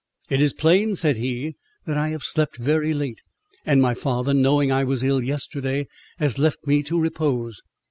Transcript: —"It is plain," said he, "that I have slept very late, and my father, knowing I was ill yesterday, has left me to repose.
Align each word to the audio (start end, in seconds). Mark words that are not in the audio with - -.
—"It 0.31 0.41
is 0.41 0.53
plain," 0.53 0.95
said 0.95 1.17
he, 1.17 1.57
"that 1.85 1.95
I 1.95 2.07
have 2.09 2.23
slept 2.23 2.57
very 2.57 2.91
late, 2.91 3.21
and 3.67 3.79
my 3.79 3.93
father, 3.93 4.33
knowing 4.33 4.71
I 4.71 4.83
was 4.83 5.03
ill 5.03 5.21
yesterday, 5.23 5.85
has 6.17 6.39
left 6.39 6.65
me 6.65 6.81
to 6.81 6.99
repose. 6.99 7.61